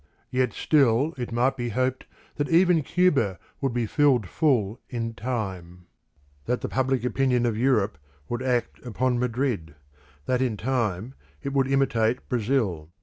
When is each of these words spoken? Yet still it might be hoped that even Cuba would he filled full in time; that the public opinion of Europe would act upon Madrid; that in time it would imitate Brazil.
Yet 0.31 0.51
still 0.53 1.13
it 1.15 1.31
might 1.31 1.55
be 1.55 1.69
hoped 1.69 2.07
that 2.37 2.49
even 2.49 2.81
Cuba 2.81 3.37
would 3.61 3.77
he 3.77 3.85
filled 3.85 4.25
full 4.27 4.79
in 4.89 5.13
time; 5.13 5.85
that 6.45 6.61
the 6.61 6.67
public 6.67 7.03
opinion 7.03 7.45
of 7.45 7.55
Europe 7.55 7.99
would 8.27 8.41
act 8.41 8.83
upon 8.83 9.19
Madrid; 9.19 9.75
that 10.25 10.41
in 10.41 10.57
time 10.57 11.13
it 11.43 11.53
would 11.53 11.67
imitate 11.67 12.27
Brazil. 12.29 12.89